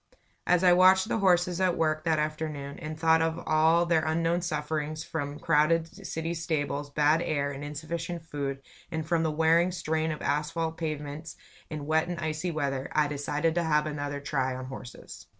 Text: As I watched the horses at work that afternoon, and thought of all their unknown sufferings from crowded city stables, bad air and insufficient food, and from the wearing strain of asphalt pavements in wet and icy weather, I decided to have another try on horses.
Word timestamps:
As 0.47 0.63
I 0.63 0.73
watched 0.73 1.09
the 1.09 1.19
horses 1.19 1.61
at 1.61 1.77
work 1.77 2.05
that 2.05 2.17
afternoon, 2.17 2.79
and 2.79 2.99
thought 2.99 3.21
of 3.21 3.37
all 3.45 3.85
their 3.85 4.03
unknown 4.03 4.41
sufferings 4.41 5.03
from 5.03 5.37
crowded 5.37 5.85
city 6.07 6.33
stables, 6.33 6.89
bad 6.89 7.21
air 7.21 7.51
and 7.51 7.63
insufficient 7.63 8.25
food, 8.25 8.63
and 8.89 9.05
from 9.07 9.21
the 9.21 9.29
wearing 9.29 9.71
strain 9.71 10.09
of 10.11 10.23
asphalt 10.23 10.75
pavements 10.79 11.35
in 11.69 11.85
wet 11.85 12.07
and 12.07 12.17
icy 12.17 12.49
weather, 12.49 12.89
I 12.93 13.07
decided 13.09 13.53
to 13.53 13.63
have 13.63 13.85
another 13.85 14.19
try 14.19 14.55
on 14.55 14.65
horses. 14.65 15.27